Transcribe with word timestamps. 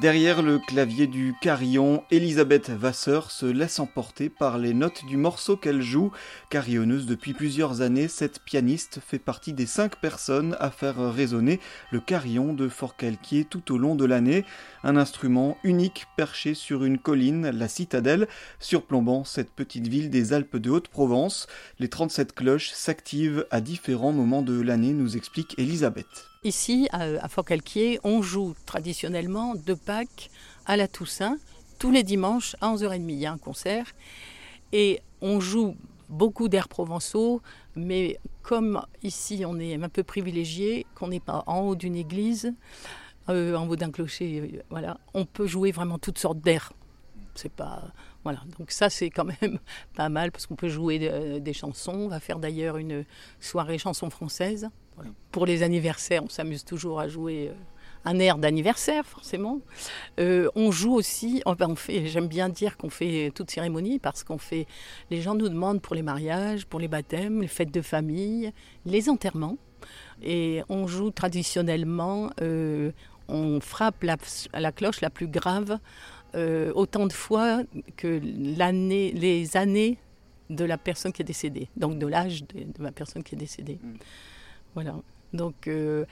Derrière 0.00 0.42
le 0.42 0.60
clavier 0.60 1.08
du 1.08 1.34
carillon, 1.40 2.04
Elisabeth 2.12 2.70
Vasseur 2.70 3.32
se 3.32 3.46
laisse 3.46 3.80
emporter 3.80 4.28
par 4.28 4.56
les 4.56 4.72
notes 4.72 5.04
du 5.06 5.16
morceau 5.16 5.56
qu'elle 5.56 5.82
joue. 5.82 6.12
Carillonneuse 6.50 7.04
depuis 7.04 7.34
plusieurs 7.34 7.80
années, 7.80 8.06
cette 8.06 8.38
pianiste 8.38 9.00
fait 9.04 9.18
partie 9.18 9.52
des 9.52 9.66
cinq 9.66 9.96
personnes 9.96 10.56
à 10.60 10.70
faire 10.70 11.12
résonner 11.12 11.58
le 11.90 11.98
carillon 11.98 12.54
de 12.54 12.68
Fort-Calquier 12.68 13.44
tout 13.44 13.74
au 13.74 13.76
long 13.78 13.96
de 13.96 14.04
l'année. 14.04 14.44
Un 14.84 14.96
instrument 14.96 15.58
unique 15.64 16.06
perché 16.16 16.54
sur 16.54 16.84
une 16.84 16.98
colline, 16.98 17.50
la 17.50 17.66
citadelle, 17.66 18.28
surplombant 18.60 19.24
cette 19.24 19.50
petite 19.50 19.88
ville 19.88 20.10
des 20.10 20.32
Alpes 20.32 20.58
de 20.58 20.70
Haute-Provence. 20.70 21.48
Les 21.80 21.88
37 21.88 22.36
cloches 22.36 22.70
s'activent 22.70 23.46
à 23.50 23.60
différents 23.60 24.12
moments 24.12 24.42
de 24.42 24.60
l'année, 24.60 24.92
nous 24.92 25.16
explique 25.16 25.58
Elisabeth. 25.58 26.28
Ici, 26.44 26.88
à 26.92 27.28
Fort-Calquier, 27.28 27.98
on 28.04 28.22
joue 28.22 28.54
traditionnellement 28.64 29.56
de 29.56 29.74
Pâques 29.88 30.28
à 30.66 30.76
la 30.76 30.86
Toussaint, 30.86 31.38
tous 31.78 31.90
les 31.90 32.02
dimanches 32.02 32.56
à 32.60 32.70
11h30. 32.74 33.06
Il 33.08 33.14
y 33.14 33.24
a 33.24 33.32
un 33.32 33.38
concert. 33.38 33.86
Et 34.72 35.00
on 35.22 35.40
joue 35.40 35.76
beaucoup 36.10 36.50
d'airs 36.50 36.68
provençaux, 36.68 37.40
mais 37.74 38.18
comme 38.42 38.82
ici 39.02 39.44
on 39.46 39.58
est 39.58 39.82
un 39.82 39.88
peu 39.88 40.02
privilégié, 40.02 40.84
qu'on 40.94 41.08
n'est 41.08 41.20
pas 41.20 41.42
en 41.46 41.60
haut 41.60 41.74
d'une 41.74 41.96
église, 41.96 42.52
euh, 43.30 43.56
en 43.56 43.66
haut 43.66 43.76
d'un 43.76 43.90
clocher, 43.90 44.40
euh, 44.40 44.62
voilà, 44.68 44.98
on 45.14 45.24
peut 45.24 45.46
jouer 45.46 45.72
vraiment 45.72 45.98
toutes 45.98 46.18
sortes 46.18 46.40
d'airs. 46.40 46.74
C'est 47.34 47.52
pas 47.52 47.82
voilà, 48.24 48.40
donc 48.58 48.70
ça 48.70 48.90
c'est 48.90 49.08
quand 49.08 49.24
même 49.24 49.58
pas 49.96 50.10
mal 50.10 50.32
parce 50.32 50.46
qu'on 50.46 50.56
peut 50.56 50.68
jouer 50.68 50.98
euh, 51.00 51.40
des 51.40 51.54
chansons. 51.54 51.94
On 51.94 52.08
va 52.08 52.20
faire 52.20 52.38
d'ailleurs 52.38 52.76
une 52.76 53.06
soirée 53.40 53.78
chanson 53.78 54.10
française. 54.10 54.68
Pour 55.30 55.46
les 55.46 55.62
anniversaires, 55.62 56.24
on 56.24 56.28
s'amuse 56.28 56.64
toujours 56.64 57.00
à 57.00 57.08
jouer 57.08 57.48
euh, 57.48 57.54
un 58.04 58.18
air 58.18 58.38
d'anniversaire, 58.38 59.04
forcément. 59.06 59.60
Euh, 60.18 60.48
on 60.54 60.70
joue 60.70 60.94
aussi, 60.94 61.42
on 61.46 61.74
fait, 61.76 62.06
j'aime 62.06 62.28
bien 62.28 62.48
dire 62.48 62.76
qu'on 62.76 62.90
fait 62.90 63.30
toute 63.34 63.50
cérémonie 63.50 63.98
parce 63.98 64.24
qu'on 64.24 64.38
fait, 64.38 64.66
les 65.10 65.20
gens 65.20 65.34
nous 65.34 65.48
demandent 65.48 65.80
pour 65.80 65.94
les 65.94 66.02
mariages, 66.02 66.66
pour 66.66 66.80
les 66.80 66.88
baptêmes, 66.88 67.42
les 67.42 67.48
fêtes 67.48 67.72
de 67.72 67.82
famille, 67.82 68.52
les 68.84 69.08
enterrements. 69.08 69.56
Et 70.22 70.62
on 70.68 70.86
joue 70.86 71.10
traditionnellement, 71.10 72.30
euh, 72.40 72.90
on 73.28 73.60
frappe 73.60 74.02
la, 74.02 74.16
la, 74.54 74.72
cloche 74.72 75.00
la 75.00 75.10
plus 75.10 75.28
grave 75.28 75.78
autant 76.74 77.06
de 77.06 77.12
fois 77.12 77.62
que 77.96 78.20
l'année, 78.22 79.10
les 79.12 79.56
années 79.56 79.98
de 80.50 80.64
la 80.64 80.78
personne 80.78 81.12
qui 81.12 81.22
est 81.22 81.24
décédée, 81.24 81.68
donc 81.76 81.98
de 81.98 82.06
l'âge 82.06 82.44
de, 82.44 82.60
de, 82.60 82.82
la 82.82 82.92
personne 82.92 83.22
qui 83.22 83.34
est 83.34 83.38
décédée. 83.38 83.78
Mm. 83.82 83.96
Voilà. 84.74 84.94
Donc, 85.32 85.68
euh, 85.68 86.04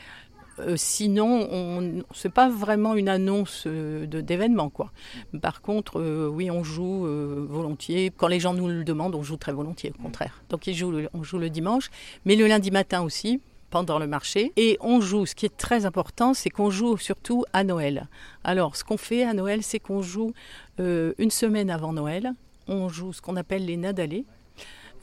euh, 0.60 0.74
sinon, 0.76 1.48
on, 1.50 2.02
c'est 2.14 2.32
pas 2.32 2.48
vraiment 2.48 2.94
une 2.94 3.08
annonce 3.08 3.64
euh, 3.66 4.06
de, 4.06 4.20
d'événement, 4.20 4.70
quoi. 4.70 4.92
Par 5.40 5.60
contre, 5.60 6.00
oui, 6.28 6.50
on 6.50 6.64
joue 6.64 7.06
volontiers. 7.48 8.12
Quand 8.16 8.28
les 8.28 8.40
gens 8.40 8.54
nous 8.54 8.68
le 8.68 8.84
demandent, 8.84 9.14
on 9.14 9.22
joue 9.22 9.36
très 9.36 9.52
volontiers, 9.52 9.92
au 9.98 10.02
contraire. 10.02 10.42
Donc, 10.48 10.68
on 11.14 11.22
joue 11.22 11.38
le 11.38 11.50
dimanche, 11.50 11.90
mais 12.24 12.36
le 12.36 12.46
lundi 12.46 12.70
matin 12.70 13.02
aussi 13.02 13.40
pendant 13.70 13.98
le 13.98 14.06
marché. 14.06 14.52
Et 14.56 14.78
on 14.80 15.00
joue, 15.00 15.26
ce 15.26 15.34
qui 15.34 15.46
est 15.46 15.56
très 15.56 15.86
important, 15.86 16.34
c'est 16.34 16.50
qu'on 16.50 16.70
joue 16.70 16.96
surtout 16.96 17.44
à 17.52 17.64
Noël. 17.64 18.08
Alors, 18.44 18.76
ce 18.76 18.84
qu'on 18.84 18.96
fait 18.96 19.24
à 19.24 19.34
Noël, 19.34 19.62
c'est 19.62 19.80
qu'on 19.80 20.02
joue 20.02 20.32
une 20.78 21.30
semaine 21.30 21.70
avant 21.70 21.92
Noël. 21.92 22.32
On 22.68 22.88
joue 22.88 23.12
ce 23.12 23.20
qu'on 23.20 23.36
appelle 23.36 23.64
les 23.64 23.76
nadalés. 23.76 24.24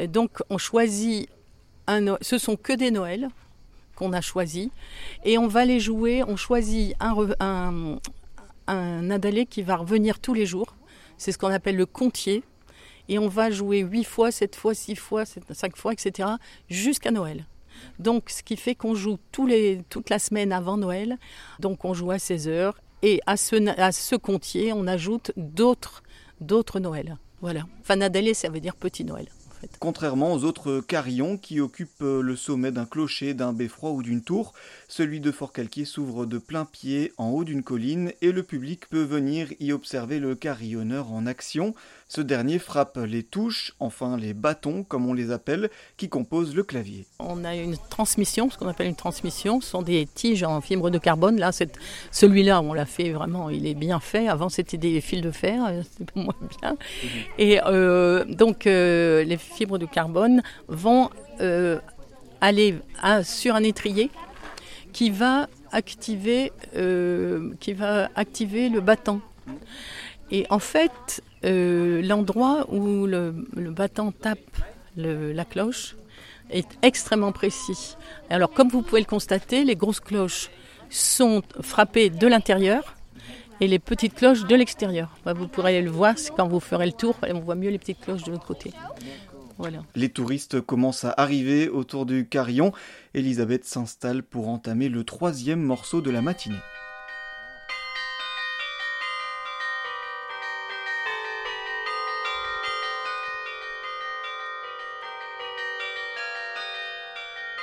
donc, 0.07 0.41
on 0.49 0.57
choisit 0.57 1.29
un, 1.87 2.17
ce 2.21 2.37
sont 2.37 2.55
que 2.55 2.73
des 2.73 2.91
Noëls 2.91 3.29
qu'on 3.95 4.14
a 4.14 4.21
choisi. 4.21 4.71
Et 5.23 5.37
on 5.37 5.48
va 5.48 5.65
les 5.65 5.80
jouer, 5.80 6.23
on 6.23 6.36
choisit 6.36 6.95
un, 6.99 7.15
un, 7.39 7.98
un 8.67 9.20
qui 9.45 9.61
va 9.61 9.76
revenir 9.76 10.20
tous 10.20 10.33
les 10.33 10.45
jours. 10.45 10.76
C'est 11.17 11.31
ce 11.31 11.37
qu'on 11.37 11.52
appelle 11.52 11.76
le 11.76 11.86
comptier. 11.86 12.43
Et 13.09 13.20
on 13.20 13.27
va 13.27 13.52
jouer 13.52 13.80
8 13.80 14.04
fois, 14.05 14.31
7 14.31 14.55
fois, 14.55 14.73
6 14.73 14.95
fois, 14.95 15.23
5 15.26 15.76
fois, 15.76 15.93
etc. 15.93 16.30
jusqu'à 16.70 17.11
Noël. 17.11 17.45
Donc, 17.99 18.30
ce 18.30 18.43
qui 18.43 18.55
fait 18.55 18.76
qu'on 18.76 18.95
joue 18.95 19.17
tous 19.31 19.45
les, 19.45 19.81
toute 19.89 20.10
la 20.10 20.20
semaine 20.20 20.54
avant 20.54 20.77
Noël. 20.77 21.17
Donc, 21.60 21.83
on 21.86 21.93
joue 21.93 22.11
à 22.11 22.20
16 22.20 22.48
heures. 22.48 22.80
Et 23.02 23.20
à 23.25 23.36
ce, 23.36 23.55
à 23.80 23.92
ce 23.92 24.15
comptier, 24.15 24.71
on 24.71 24.87
ajoute 24.87 25.33
d'autres, 25.36 26.04
d'autres 26.39 26.80
Noëls. 26.80 27.17
Voilà. 27.42 27.65
Nadalé, 27.93 28.33
ça 28.33 28.48
veut 28.49 28.61
dire 28.61 28.77
petit 28.77 29.04
Noël. 29.04 29.27
Contrairement 29.79 30.33
aux 30.33 30.43
autres 30.43 30.79
carillons 30.79 31.37
qui 31.37 31.59
occupent 31.59 32.01
le 32.01 32.35
sommet 32.35 32.71
d'un 32.71 32.85
clocher, 32.85 33.33
d'un 33.33 33.53
beffroi 33.53 33.91
ou 33.91 34.03
d'une 34.03 34.21
tour, 34.21 34.53
celui 34.87 35.19
de 35.19 35.31
Fort-Calquier 35.31 35.85
s'ouvre 35.85 36.25
de 36.25 36.37
plein 36.37 36.65
pied 36.65 37.13
en 37.17 37.29
haut 37.29 37.43
d'une 37.43 37.63
colline 37.63 38.11
et 38.21 38.31
le 38.31 38.43
public 38.43 38.89
peut 38.89 39.03
venir 39.03 39.47
y 39.59 39.71
observer 39.71 40.19
le 40.19 40.35
carillonneur 40.35 41.11
en 41.11 41.25
action. 41.25 41.73
Ce 42.07 42.21
dernier 42.21 42.59
frappe 42.59 42.97
les 42.97 43.23
touches, 43.23 43.73
enfin 43.79 44.17
les 44.17 44.33
bâtons 44.33 44.83
comme 44.83 45.07
on 45.07 45.13
les 45.13 45.31
appelle, 45.31 45.69
qui 45.97 46.09
composent 46.09 46.55
le 46.55 46.63
clavier. 46.63 47.07
On 47.19 47.43
a 47.43 47.55
une 47.55 47.77
transmission, 47.89 48.49
ce 48.49 48.57
qu'on 48.57 48.67
appelle 48.67 48.87
une 48.87 48.95
transmission, 48.95 49.61
ce 49.61 49.69
sont 49.69 49.81
des 49.81 50.07
tiges 50.13 50.43
en 50.43 50.61
fibre 50.61 50.89
de 50.89 50.97
carbone. 50.99 51.39
Là, 51.39 51.51
celui-là, 52.11 52.61
on 52.61 52.73
l'a 52.73 52.85
fait 52.85 53.11
vraiment, 53.11 53.49
il 53.49 53.65
est 53.65 53.73
bien 53.73 53.99
fait. 53.99 54.27
Avant, 54.27 54.49
c'était 54.49 54.77
des 54.77 55.01
fils 55.01 55.21
de 55.21 55.31
fer, 55.31 55.65
euh, 55.65 55.81
c'était 55.83 56.11
pour 56.11 56.23
moi 56.23 56.35
bien. 56.61 56.77
Et 57.37 57.59
euh, 57.65 58.25
donc, 58.25 58.67
euh, 58.67 59.23
les 59.23 59.37
fibres 59.53 59.77
de 59.77 59.86
carbone 59.86 60.41
vont 60.67 61.09
aller 62.41 62.75
sur 63.23 63.55
un 63.55 63.64
étrier 63.64 64.09
qui 64.91 65.09
va 65.09 65.47
activer, 65.71 66.52
qui 67.59 67.73
va 67.73 68.09
activer 68.15 68.69
le 68.69 68.81
battant. 68.81 69.21
Et 70.31 70.45
en 70.49 70.59
fait, 70.59 71.21
euh, 71.45 72.02
l'endroit 72.02 72.65
où 72.71 73.05
le, 73.05 73.45
battant 73.55 74.11
tape 74.11 74.39
la 74.95 75.45
cloche 75.45 75.95
est 76.49 76.67
extrêmement 76.81 77.31
précis. 77.31 77.95
Alors, 78.30 78.52
comme 78.52 78.69
vous 78.69 78.81
pouvez 78.81 79.02
le 79.02 79.08
constater, 79.08 79.63
les 79.63 79.75
grosses 79.75 79.99
cloches 79.99 80.49
sont 80.89 81.42
frappées 81.61 82.09
de 82.09 82.27
l'intérieur 82.27 82.95
et 83.59 83.67
les 83.67 83.80
petites 83.80 84.13
cloches 84.15 84.45
de 84.45 84.55
l'extérieur. 84.55 85.09
Vous 85.25 85.47
pourrez 85.47 85.81
le 85.81 85.89
voir 85.89 86.15
quand 86.36 86.47
vous 86.47 86.59
ferez 86.59 86.86
le 86.86 86.92
tour, 86.92 87.15
on 87.23 87.39
voit 87.39 87.55
mieux 87.55 87.69
les 87.69 87.80
petites 87.80 88.02
cloches 88.02 88.23
de 88.23 88.31
l'autre 88.31 88.45
côté. 88.45 88.71
Les 89.95 90.09
touristes 90.09 90.61
commencent 90.61 91.05
à 91.05 91.14
arriver 91.15 91.69
autour 91.69 92.05
du 92.05 92.27
carillon. 92.27 92.71
Elisabeth 93.14 93.65
s'installe 93.65 94.23
pour 94.23 94.49
entamer 94.49 94.89
le 94.89 95.03
troisième 95.03 95.61
morceau 95.61 96.02
de 96.02 96.11
la 96.11 96.21
matinée. 96.21 96.55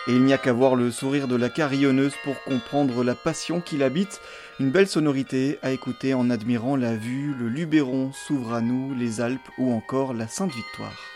Et 0.08 0.12
il 0.12 0.24
n'y 0.24 0.32
a 0.32 0.38
qu'à 0.38 0.52
voir 0.52 0.76
le 0.76 0.90
sourire 0.90 1.28
de 1.28 1.36
la 1.36 1.50
carillonneuse 1.50 2.14
pour 2.24 2.42
comprendre 2.42 3.04
la 3.04 3.14
passion 3.14 3.60
qui 3.60 3.76
l'habite. 3.76 4.20
Une 4.58 4.70
belle 4.70 4.88
sonorité 4.88 5.58
à 5.62 5.72
écouter 5.72 6.14
en 6.14 6.30
admirant 6.30 6.74
la 6.74 6.96
vue, 6.96 7.34
le 7.38 7.48
Luberon 7.48 8.10
s'ouvre 8.12 8.54
à 8.54 8.62
les 8.98 9.20
Alpes 9.20 9.48
ou 9.58 9.72
encore 9.72 10.14
la 10.14 10.26
Sainte-Victoire. 10.26 11.09